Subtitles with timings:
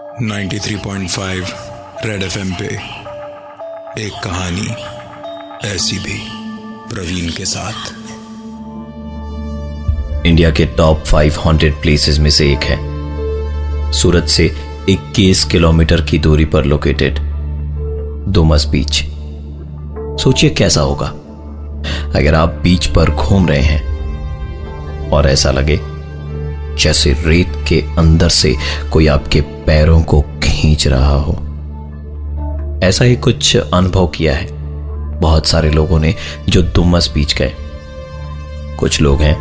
[0.00, 1.52] 93.5
[2.06, 2.64] red FM पे
[4.06, 4.68] एक कहानी
[5.68, 6.28] ऐसी भी
[6.94, 7.92] प्रवीण के साथ।
[10.26, 12.78] इंडिया के टॉप फाइव हॉन्टेड प्लेसेस में से एक है।
[13.92, 14.56] सूरत से
[14.88, 17.18] 21 किलोमीटर की दूरी पर लोकेटेड
[18.28, 19.04] दुमस बीच
[20.22, 21.06] सोचिए कैसा होगा।
[22.18, 24.00] अगर आप बीच पर घूम रहे हैं
[25.10, 25.99] और ऐसा लगे
[26.80, 28.56] जैसे रेत के अंदर से
[28.92, 31.32] कोई आपके पैरों को खींच रहा हो।
[32.84, 34.46] ऐसा ही कुछ अनुभव किया है।
[35.20, 36.14] बहुत सारे लोगों ने
[36.48, 37.52] जो दुमस बीच गए।
[38.78, 39.36] कुछ लोग हैं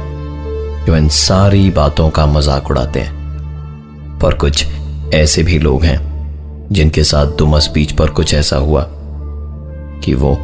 [0.85, 4.65] जो इन सारी बातों का मज़ाक उड़ाते हैं। पर कुछ
[5.13, 8.85] ऐसे भी लोग हैं जिनके साथ दुमस बीच पर कुछ ऐसा हुआ
[10.03, 10.35] कि वो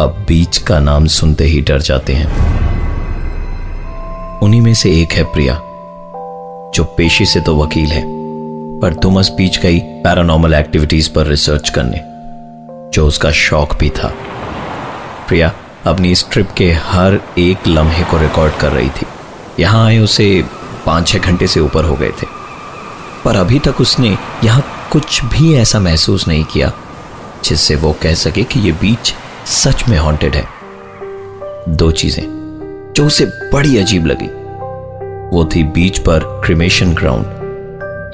[0.00, 2.56] अब बीच का नाम सुनते ही डर जाते हैं।
[4.40, 5.54] उन्हीं में से एक है प्रिया।
[6.74, 8.02] जो पेशे से तो वकील है,
[8.80, 12.00] पर दुमस बीच गई पैरानॉर्मल एक्टिविटीज़ पर रिसर्च करने,
[12.90, 14.12] जो उसका शौक भी था।
[15.28, 15.52] प्रिया,
[15.86, 19.06] अपनी इस ट्रिप के हर एक लम्हे को रिकॉर्ड कर रही थी।
[19.60, 20.44] यहाँ आए उसे
[20.86, 22.26] पाँच छह घंटे से ऊपर हो गए थे।
[23.24, 26.72] पर अभी तक उसने यहाँ कुछ भी ऐसा महसूस नहीं किया,
[27.44, 29.14] जिससे वो कह सके कि यह बीच
[29.46, 30.48] सच में हॉन्टेड है।
[31.68, 32.24] दो चीज़ें,
[32.96, 34.28] जो उसे बड़ी अजीब लगी।
[35.32, 37.26] वो थी बीच पर क्रिमेशन ग्राउंड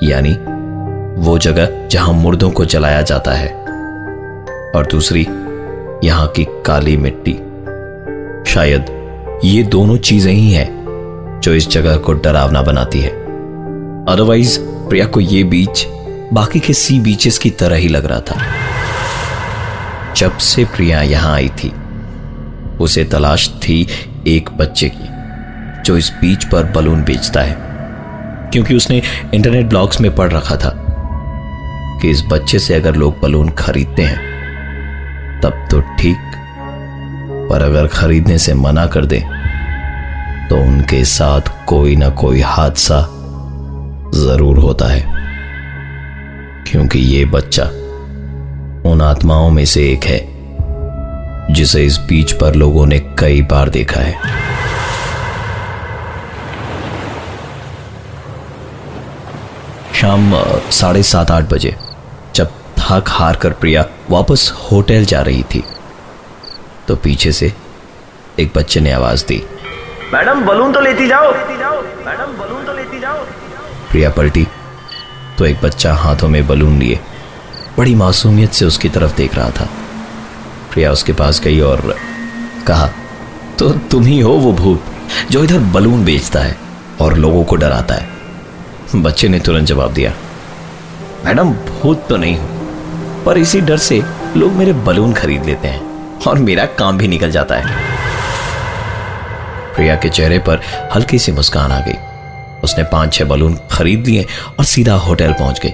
[0.03, 0.31] यानी
[1.21, 3.49] वो जगह जहाँ मुर्दों को जलाया जाता है।
[4.77, 5.27] और दूसरी,
[6.05, 7.33] यहाँ की काली मिट्टी।
[8.51, 8.87] शायद
[9.45, 13.11] ये दोनों चीज़ें ही हैं जो इस जगह को डरावना बनाती है।
[14.09, 15.87] अदरवाइज़ प्रिया को यह बीच
[16.33, 18.41] बाकी के सी बीचेस की तरह ही लग रहा था।
[20.15, 21.73] जब से प्रिया यहाँ आई थी,
[22.81, 23.87] उसे तलाश थी
[24.27, 25.12] एक बच्चे की।
[25.85, 27.57] जो इस बीच पर बलून बेचता है,
[28.53, 29.01] क्योंकि उसने
[29.35, 30.73] इंटरनेट ब्लॉग्स में पढ़ रखा था
[32.03, 36.31] कि इस बच्चे से अगर लोग बलून खरीदते हैं, तब तो ठीक।
[37.51, 39.19] पर अगर खरीदने से मना कर दे
[40.49, 43.01] तो उनके साथ कोई ना कोई हादसा
[44.17, 45.05] ज़रूर होता है,
[46.67, 47.65] क्योंकि ये बच्चा
[48.85, 50.21] उन आत्माओं में से एक है,
[51.51, 54.15] जिसे इस बीच पर लोगों ने कई बार देखा है।
[60.03, 60.33] शाम
[60.71, 61.75] साढ़े सात आठ बजे
[62.35, 65.63] जब थक हार कर प्रिया वापस होटल जा रही थी।
[66.89, 67.53] तो पीछे से
[68.39, 69.41] एक बच्चे ने आवाज़ दी।
[70.15, 71.31] मैडम बलून तो लेती जाओ।
[72.07, 73.25] मैडम बलून तो लेती जाओ।
[73.91, 74.47] प्रिया पलटी
[75.39, 76.99] तो एक बच्चा हाथों में बलून लिए
[77.79, 79.69] बड़ी मासूमियत से उसकी तरफ़ देख रहा था।
[80.73, 81.97] प्रिया उसके पास गई और
[82.67, 82.91] कहा
[83.59, 84.85] तो तुम ही हो वो भूत
[85.31, 86.57] जो इधर बलून बेचता है
[87.01, 88.11] और लोगों को डराता है।
[88.95, 90.13] बच्चे ने तुरंत जवाब दिया,
[91.25, 94.03] मैडम, भूत तो नहीं हूँ, पर इसी डर से
[94.37, 97.81] लोग मेरे बलून खरीद लेते हैं और मेरा काम भी निकल जाता है.
[99.75, 100.61] प्रिया के चेहरे पर
[100.95, 101.97] हल्की सी मुस्कान आ गई।
[102.65, 104.27] उसने पाँच छह बलून खरीद लिए
[104.59, 105.73] और सीधा होटल पहुँच गई।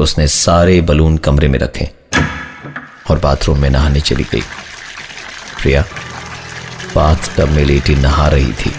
[0.00, 1.88] उसने सारे बलून कमरे में रखे
[3.10, 4.42] और बाथरूम में नहाने चली गई।
[5.62, 5.84] प्रिया
[6.94, 8.72] बाथ टब में लेटी नहा रही थी।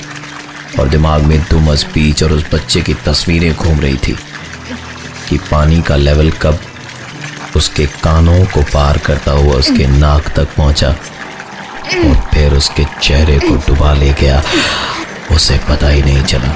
[0.79, 4.17] और दिमाग में दुमस बीच और उस बच्चे की तस्वीरें घूम रही थी
[5.29, 6.59] कि पानी का लेवल कब
[7.55, 13.55] उसके कानों को पार करता हुआ उसके नाक तक पहुँचा और फिर उसके चेहरे को
[13.67, 14.43] डुबा ले गया।
[15.31, 16.55] उसे पता ही नहीं चला।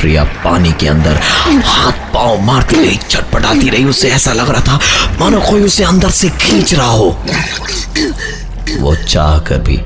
[0.00, 1.20] प्रिया पानी के अंदर
[1.64, 4.80] हाथ पाँव मारती रही, चटपटाती रही। उसे ऐसा लग रहा था
[5.20, 7.10] मानो कोई उसे अंदर से खींच रहा हो।
[8.80, 9.76] वो चाह कर भी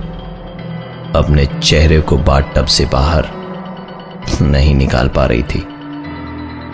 [1.16, 3.26] अपने चेहरे को बाथटब से बाहर
[4.42, 5.62] नहीं निकाल पा रही थी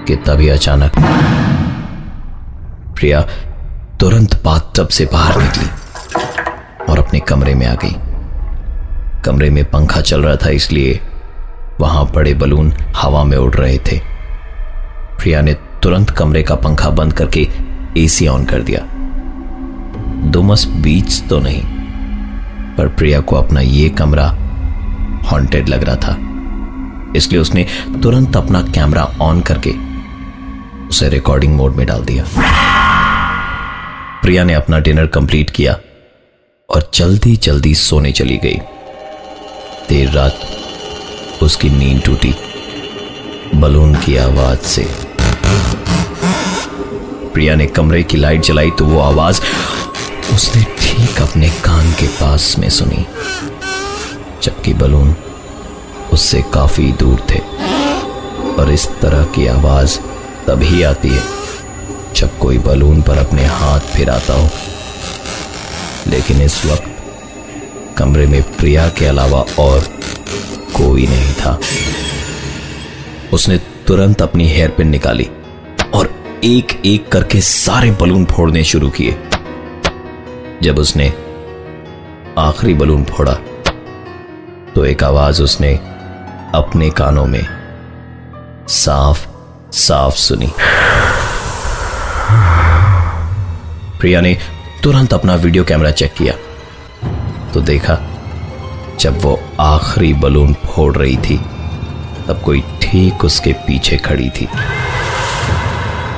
[0.06, 0.92] कि तभी अचानक
[2.96, 3.20] प्रिया
[4.00, 5.68] तुरंत बाथटब से बाहर निकली
[6.88, 7.94] और अपने कमरे में आ गई।
[9.22, 11.00] कमरे में पंखा चल रहा था, इसलिए
[11.80, 13.98] वहाँ पड़े बलून हवा में उड़ रहे थे।
[15.18, 17.46] प्रिया ने तुरंत कमरे का पंखा बंद करके
[17.98, 18.80] एसी ऑन कर दिया।
[20.30, 21.77] दुमस बीच तो नहीं
[22.78, 24.26] पर प्रिया को अपना ये कमरा
[25.30, 26.16] हॉन्टेड लग रहा था।
[27.16, 27.66] इसलिए उसने
[28.02, 29.72] तुरंत अपना कैमरा ऑन करके
[30.88, 32.24] उसे रिकॉर्डिंग मोड में डाल दिया।
[34.22, 35.76] प्रिया ने अपना डिनर कंप्लीट किया
[36.68, 38.58] और जल्दी जल्दी सोने चली गई।
[39.88, 40.40] देर रात
[41.42, 42.34] उसकी नींद टूटी
[43.54, 44.86] बलून की आवाज़ से।
[47.34, 49.40] प्रिया ने कमरे की लाइट जलाई तो वो आवाज़
[50.34, 50.64] उसने
[51.22, 53.06] अपने कान के पास में सुनी,
[54.42, 55.14] जबकि बलून
[56.12, 57.38] उससे काफ़ी दूर थे।
[58.58, 59.98] और इस तरह की आवाज़
[60.46, 61.22] तभी आती है,
[62.16, 64.48] जब कोई बलून पर अपने हाथ फिराता हो।
[66.06, 66.84] लेकिन इस वक्त
[67.96, 69.80] कमरे में प्रिया के अलावा और
[70.76, 71.60] कोई नहीं था।
[73.32, 75.30] उसने तुरंत अपनी हेयर पिन निकाली
[75.94, 76.14] और
[76.44, 79.27] एक एक करके सारे बलून फोड़ने शुरू किए।
[80.62, 81.08] जब उसने
[82.38, 83.32] आखिरी बलून फोड़ा
[84.74, 85.74] तो एक आवाज़ उसने
[86.54, 87.46] अपने कानों में
[88.68, 89.26] साफ़
[89.72, 90.52] साफ़ सुनी।
[94.00, 94.36] प्रिया ने
[94.82, 96.34] तुरंत अपना वीडियो कैमरा चेक किया
[97.54, 97.98] तो देखा
[99.00, 101.36] जब वो आखिरी बलून फोड़ रही थी,
[102.26, 104.48] तब कोई ठीक उसके पीछे खड़ी थी।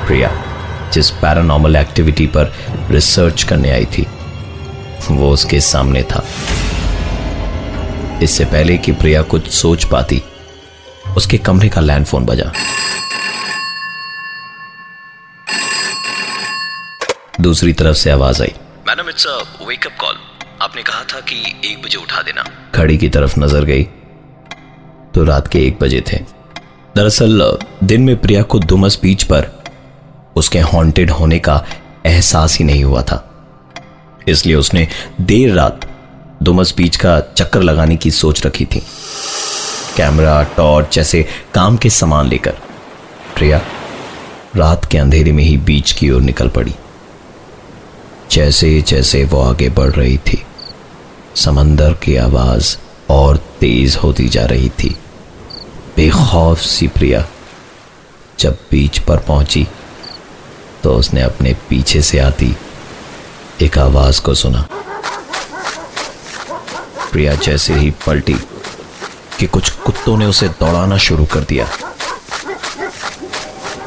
[0.07, 0.31] प्रिया,
[0.93, 2.51] जिस पैरानॉर्मल एक्टिविटी पर
[2.89, 4.07] रिसर्च करने आई थी
[5.17, 6.25] वो उसके सामने था।
[8.23, 10.21] इससे पहले कि प्रिया कुछ सोच पाती
[11.17, 12.51] उसके कमरे का लैंडफोन बजा।
[17.41, 18.53] दूसरी तरफ़ से आवाज़ आई।
[18.87, 19.37] Madam it's a
[19.67, 20.15] wake up call
[20.61, 21.35] आपने कहा था कि
[21.65, 22.43] एक बजे उठा देना।
[22.75, 23.83] घड़ी की तरफ़ नज़र गई।
[25.15, 26.17] तो रात के एक बजे थे।
[26.95, 29.49] दरअसल दिन में प्रिया को दुमस बीच पर
[30.35, 31.65] उसके हॉन्टेड होने का
[32.05, 33.30] एहसास ही नहीं हुआ था।
[34.27, 34.87] इसलिए उसने
[35.21, 35.89] देर रात
[36.43, 38.81] दुमस बीच का चक्कर लगाने की सोच रखी थी।
[39.97, 42.51] कैमरा, टॉर्च जैसे काम के सामान लेकर।
[43.35, 43.61] प्रिया
[44.55, 46.75] रात के अंधेरे में ही बीच की ओर निकल पड़ी।
[48.31, 50.43] जैसे जैसे वो आगे बढ़ रही थी,
[51.35, 52.77] समंदर की आवाज़
[53.09, 54.95] और तेज होती जा रही थी।
[55.95, 57.25] बेखौफ सी प्रिया
[58.39, 59.67] जब बीच पर पहुँची
[60.83, 62.55] तो उसने अपने पीछे से आती
[63.61, 64.61] एक आवाज़ को सुना।
[67.11, 68.33] प्रिया जैसे ही पलटी
[69.39, 71.67] कि कुछ कुत्तों ने उसे दौड़ाना शुरू कर दिया।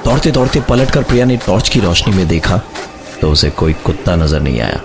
[0.04, 2.56] दौड़ते दौड़ते पलटकर प्रिया ने टॉर्च की रोशनी में देखा
[3.20, 4.80] तो उसे कोई कुत्ता नज़र नहीं आया,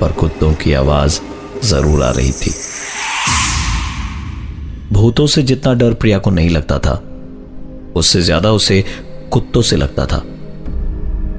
[0.00, 1.20] पर कुत्तों की आवाज़
[1.62, 2.52] ज़रूर आ रही थी।
[4.92, 6.94] भूतों से जितना डर प्रिया को नहीं लगता था,
[7.96, 8.84] उससे ज़्यादा उसे
[9.32, 10.22] कुत्तों से लगता था।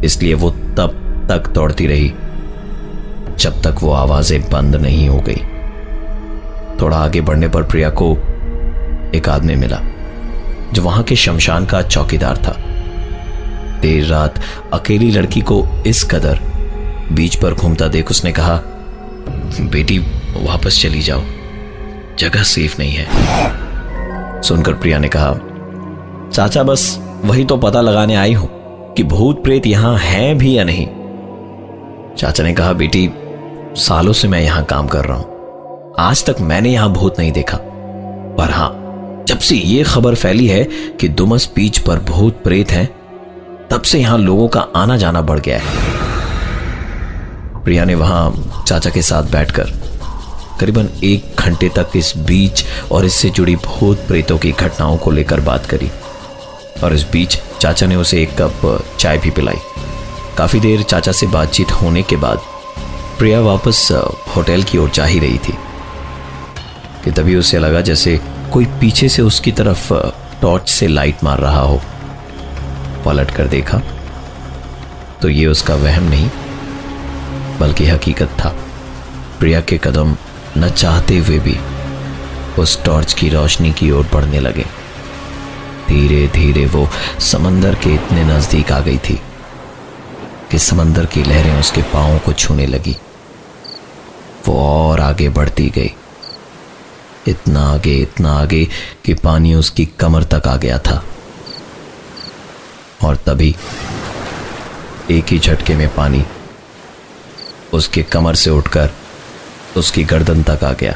[0.05, 0.97] इसलिए वो तब
[1.29, 2.11] तक दौड़ती रही।
[3.41, 5.41] जब तक वो आवाज़ें बंद नहीं हो गई।
[6.81, 8.11] थोड़ा आगे बढ़ने पर प्रिया को
[9.15, 9.79] एक आदमी मिला,
[10.73, 12.55] जो वहाँ के शमशान का चौकीदार था।
[13.81, 14.39] देर रात
[14.73, 16.39] अकेली लड़की को इस कदर
[17.11, 18.55] बीच पर घूमता देख उसने कहा,
[19.61, 19.99] बेटी,
[20.37, 21.21] वापस चली जाओ।
[22.19, 25.33] जगह सेफ़ नहीं है। सुनकर प्रिया ने कहा,
[26.33, 28.49] चाचा, बस वही तो पता लगाने आई हूँ
[28.93, 30.87] कि भूत प्रेत यहाँ हैं भी या नहीं?
[32.15, 33.07] चाचा ने कहा, बेटी
[33.75, 37.57] सालों से मैं यहाँ काम कर रहा हूँ। आज तक मैंने यहाँ भूत नहीं देखा।
[38.37, 40.63] पर हाँ, जब से यह खबर फैली है
[40.99, 42.89] कि दुमस बीच पर भूत प्रेत हैं,
[43.67, 45.71] तब से यहाँ लोगों का आना जाना बढ़ गया है।
[47.63, 49.71] प्रिया ने वहाँ चाचा के साथ बैठकर
[50.59, 55.39] करीबन एक घंटे तक इस बीच और इससे जुड़ी भूत प्रेतों की घटनाओं को लेकर
[55.39, 55.91] बात करी
[56.83, 59.57] और इस बीच चाचा ने उसे एक कप चाय भी पिलाई।
[60.37, 62.39] काफ़ी देर चाचा से बातचीत होने के बाद
[63.21, 63.87] प्रिया वापस
[64.35, 65.53] होटल की ओर जा ही रही थी।
[67.03, 68.15] कि तभी उसे लगा जैसे
[68.53, 69.93] कोई पीछे से उसकी तरफ़
[70.41, 71.79] टॉर्च से लाइट मार रहा हो।
[73.05, 73.81] पलट कर देखा
[75.21, 76.29] तो ये उसका वहम नहीं,
[77.59, 78.49] बल्कि हकीकत था।
[79.39, 80.15] प्रिया के कदम
[80.57, 81.55] न चाहते हुए भी
[82.59, 84.65] उस टॉर्च की रोशनी की ओर बढ़ने लगे।
[85.89, 86.87] धीरे धीरे वो
[87.19, 89.19] समंदर के इतने नज़दीक आ गई थी,
[90.51, 92.97] कि समंदर की लहरें उसके पांवों को छूने लगी।
[94.47, 95.93] वो और आगे बढ़ती गई।
[97.27, 98.67] इतना आगे इतना आगे
[99.05, 101.03] कि पानी उसकी कमर तक आ गया था।
[103.03, 103.55] और तभी
[105.11, 106.23] एक ही झटके में पानी
[107.73, 108.89] उसके कमर से उठकर
[109.77, 110.95] उसकी गर्दन तक आ गया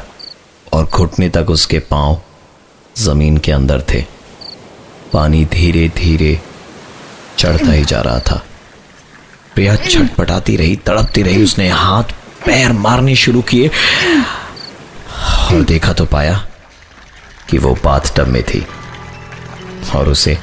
[0.72, 2.20] और घुटने तक उसके पाँव
[2.98, 4.04] ज़मीन के अंदर थे।
[5.12, 6.40] पानी धीरे धीरे
[7.38, 8.42] चढ़ता ही जा रहा था।
[9.54, 12.14] प्रिया छटपटाती रही, तड़पती रही, उसने हाथ
[12.46, 16.34] पैर मारने शुरू किए। और देखा तो पाया
[17.50, 18.66] कि वो बाथटब में थी।
[19.94, 20.38] और उसे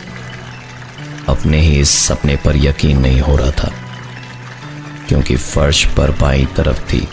[1.30, 3.72] अपने ही इस सपने पर यकीन नहीं हो रहा था,
[5.08, 7.08] क्योंकि फर्श पर बाई तरफ़ थी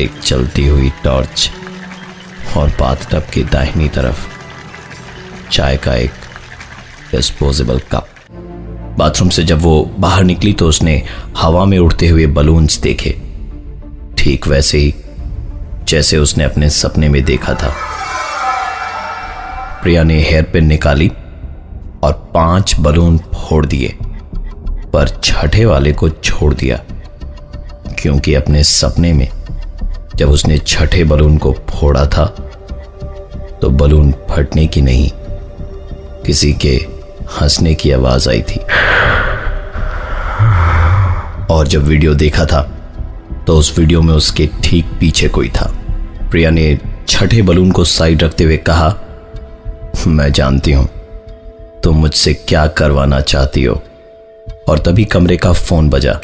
[0.00, 1.50] एक चलती हुई टॉर्च
[2.56, 4.26] और बाथटब की दाहिनी तरफ़
[5.50, 6.12] चाय का एक
[7.12, 8.08] डिस्पोजेबल कप
[8.98, 11.02] बाथरूम से जब वो बाहर निकली तो उसने
[11.36, 13.10] हवा में उड़ते हुए बलून्स देखे।
[14.28, 14.94] ठीक वैसे ही,
[15.88, 17.68] जैसे उसने अपने सपने में देखा था।
[19.82, 21.08] प्रिया ने हेयर पिन निकाली
[22.02, 23.96] और पाँच बलून फोड़ दिए,
[24.92, 26.76] पर छठे वाले को छोड़ दिया,
[28.02, 29.28] क्योंकि अपने सपने में
[30.16, 32.26] जब उसने छठे बलून को फोड़ा था
[33.62, 35.10] तो बलून फटने की नहीं,
[36.26, 36.76] किसी के
[37.40, 38.60] हंसने की आवाज़ आई थी।
[41.50, 42.68] और जब वीडियो देखा था
[43.48, 45.66] तो उस वीडियो में उसके ठीक पीछे कोई था।
[46.30, 46.78] प्रिया ने
[47.08, 48.88] छठे बलून को साइड रखते हुए कहा,
[50.06, 53.80] मैं जानती हूँ, तुम तो मुझसे क्या करवाना चाहती हो।
[54.68, 56.18] और तभी कमरे का फ़ोन बजा।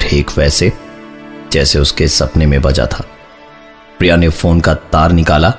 [0.00, 0.72] ठीक वैसे,
[1.52, 3.04] जैसे उसके सपने में बजा था।
[3.98, 5.52] प्रिया ने फ़ोन का तार निकाला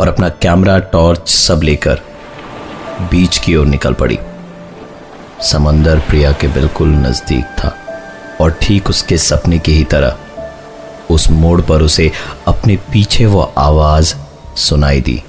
[0.00, 2.00] और अपना कैमरा, टॉर्च सब लेकर
[3.00, 4.18] बीच की ओर निकल पड़ी।
[5.42, 7.76] समंदर प्रिया के बिल्कुल नज़दीक था
[8.40, 10.16] और ठीक उसके सपने की ही तरह
[11.10, 12.10] उस मोड़ पर उसे
[12.48, 14.14] अपने पीछे वो आवाज़
[14.56, 15.22] सुनाई दी।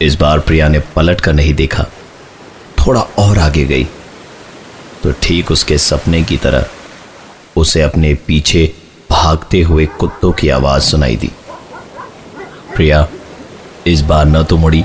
[0.00, 1.84] इस बार प्रिया ने पलट कर नहीं देखा,
[2.78, 3.84] थोड़ा और आगे गई।
[5.02, 6.66] तो ठीक उसके सपने की तरह
[7.56, 8.72] उसे अपने पीछे
[9.10, 11.30] भागते हुए कुत्तों की आवाज़ सुनाई दी।
[12.76, 13.06] प्रिया,
[13.86, 14.84] इस बार न तो मुड़ी।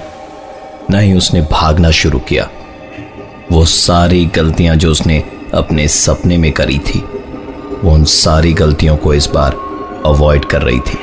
[0.92, 2.50] न ही उसने भागना शुरू किया।
[3.52, 5.24] वो सारी गलतियाँ जो उसने
[5.54, 7.00] अपने सपने में करी थी,
[7.84, 9.56] वो उन सारी गलतियों को इस बार
[10.06, 10.98] अवॉइड कर रही थी।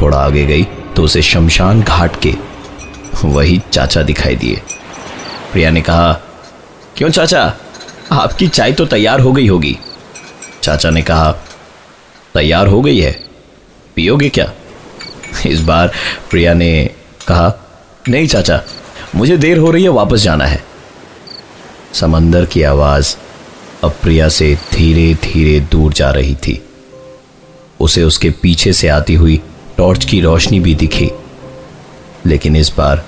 [0.00, 0.64] थोड़ा आगे गई
[0.96, 2.34] तो उसे शमशान घाट के
[3.24, 4.62] वही चाचा दिखाई दिए।
[5.52, 6.12] प्रिया ने कहा,
[6.96, 7.54] क्यों चाचा?
[8.12, 9.78] आपकी चाय तो तैयार हो गई होगी।
[10.62, 11.32] चाचा ने कहा,
[12.34, 13.12] तैयार हो गई है?
[13.96, 14.52] पियोगे क्या?
[15.46, 15.92] इस बार
[16.30, 16.90] प्रिया ने
[17.28, 17.48] कहा
[18.08, 18.62] नहीं, चाचा,
[19.14, 20.64] मुझे देर हो रही है, वापस जाना है।
[21.92, 23.16] समंदर की आवाज़
[23.84, 26.62] अब प्रिया से धीरे धीरे दूर जा रही थी।
[27.80, 29.40] उसे उसके पीछे से आती हुई
[29.76, 31.10] टॉर्च की रोशनी भी दिखी।
[32.26, 33.04] लेकिन इस बार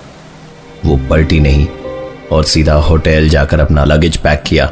[0.84, 1.68] वो पलटी नहीं
[2.32, 4.66] और सीधा होटल जाकर अपना लगेज पैक किया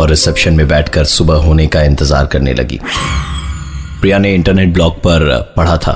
[0.00, 2.80] और रिसेप्शन में बैठकर सुबह होने का इंतज़ार करने लगी।
[4.00, 5.92] प्रिया ने इंटरनेट ब्लॉग पर पढ़ा था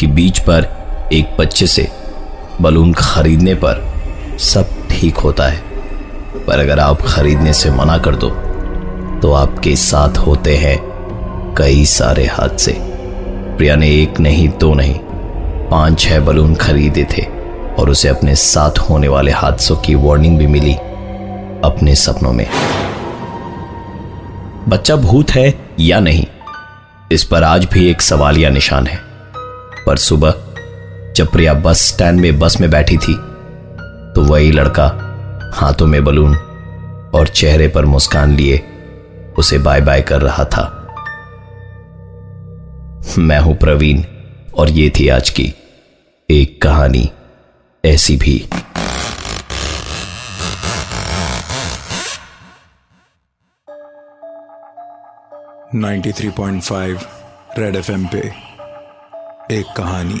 [0.00, 0.66] कि बीच पर
[1.12, 1.88] एक बच्चे से
[2.60, 3.86] बलून खरीदने पर
[4.40, 5.62] सब ठीक होता है।
[6.46, 8.28] पर अगर आप खरीदने से मना कर दो
[9.20, 10.78] तो आपके साथ होते हैं
[11.58, 12.72] कई सारे हादसे।
[13.56, 14.98] प्रिया ने एक नहीं, दो नहीं,
[15.68, 17.22] पाँच, छह बलून खरीदे थे
[17.74, 20.74] और उसे अपने साथ होने वाले हादसों की वार्निंग भी मिली
[21.64, 22.46] अपने सपनों में।
[24.68, 26.26] बच्चा भूत है या नहीं,
[27.12, 29.00] इस पर आज भी एक सवाल या निशान है।
[29.86, 30.30] पर सुबह
[31.18, 33.14] जब प्रिया बस स्टैंड में बस में बैठी थी
[34.14, 34.84] तो वही लड़का
[35.54, 36.34] हाथों में बलून
[37.14, 38.58] और चेहरे पर मुस्कान लिए
[39.38, 40.64] उसे बाय बाय कर रहा था।
[43.18, 44.04] मैं हूँ प्रवीण
[44.54, 45.52] और ये थी आज की
[46.28, 47.10] एक कहानी
[47.84, 48.38] ऐसी भी।
[55.74, 57.00] Ninety three point five
[57.58, 58.28] red F M पे,
[59.58, 60.20] एक कहानी।